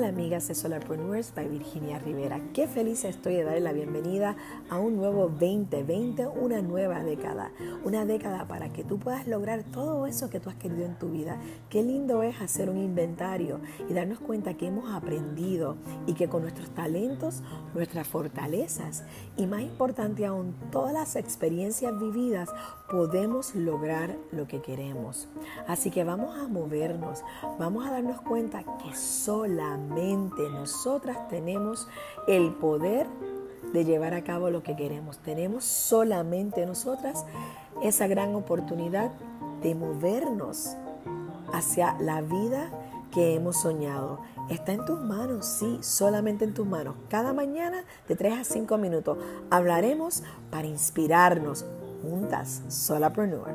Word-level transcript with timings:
amigas 0.00 0.48
de 0.48 0.54
Solarpreneurs 0.54 1.34
by 1.34 1.46
Virginia 1.48 1.98
Rivera. 1.98 2.40
Qué 2.54 2.66
feliz 2.66 3.04
estoy 3.04 3.34
de 3.34 3.44
darle 3.44 3.60
la 3.60 3.72
bienvenida 3.72 4.36
a 4.70 4.78
un 4.78 4.96
nuevo 4.96 5.28
2020, 5.28 6.28
una 6.28 6.62
nueva 6.62 7.04
década. 7.04 7.52
Una 7.84 8.06
década 8.06 8.48
para 8.48 8.72
que 8.72 8.84
tú 8.84 8.98
puedas 8.98 9.26
lograr 9.28 9.64
todo 9.64 10.06
eso 10.06 10.30
que 10.30 10.40
tú 10.40 10.48
has 10.48 10.56
querido 10.56 10.86
en 10.86 10.98
tu 10.98 11.10
vida. 11.10 11.38
Qué 11.68 11.82
lindo 11.82 12.22
es 12.22 12.40
hacer 12.40 12.70
un 12.70 12.78
inventario 12.78 13.60
y 13.88 13.92
darnos 13.92 14.18
cuenta 14.18 14.54
que 14.54 14.68
hemos 14.68 14.90
aprendido 14.90 15.76
y 16.06 16.14
que 16.14 16.26
con 16.26 16.42
nuestros 16.42 16.70
talentos, 16.70 17.42
nuestras 17.74 18.08
fortalezas 18.08 19.04
y 19.36 19.46
más 19.46 19.60
importante 19.60 20.24
aún, 20.24 20.54
todas 20.70 20.94
las 20.94 21.16
experiencias 21.16 21.92
vividas 22.00 22.48
podemos 22.92 23.54
lograr 23.54 24.18
lo 24.32 24.46
que 24.46 24.60
queremos. 24.60 25.26
Así 25.66 25.90
que 25.90 26.04
vamos 26.04 26.36
a 26.36 26.46
movernos, 26.46 27.24
vamos 27.58 27.86
a 27.86 27.90
darnos 27.90 28.20
cuenta 28.20 28.62
que 28.62 28.94
solamente 28.94 30.42
nosotras 30.50 31.26
tenemos 31.28 31.88
el 32.28 32.52
poder 32.52 33.06
de 33.72 33.86
llevar 33.86 34.12
a 34.12 34.24
cabo 34.24 34.50
lo 34.50 34.62
que 34.62 34.76
queremos. 34.76 35.16
Tenemos 35.20 35.64
solamente 35.64 36.66
nosotras 36.66 37.24
esa 37.82 38.06
gran 38.08 38.34
oportunidad 38.34 39.10
de 39.62 39.74
movernos 39.74 40.76
hacia 41.54 41.96
la 41.98 42.20
vida 42.20 42.70
que 43.10 43.34
hemos 43.34 43.62
soñado. 43.62 44.20
Está 44.50 44.72
en 44.72 44.84
tus 44.84 45.00
manos, 45.00 45.46
sí, 45.46 45.78
solamente 45.80 46.44
en 46.44 46.52
tus 46.52 46.66
manos. 46.66 46.94
Cada 47.08 47.32
mañana 47.32 47.84
de 48.06 48.16
3 48.16 48.40
a 48.40 48.44
5 48.44 48.76
minutos 48.76 49.16
hablaremos 49.48 50.22
para 50.50 50.66
inspirarnos 50.66 51.64
juntas, 52.02 52.62
Solapreneur. 52.68 53.54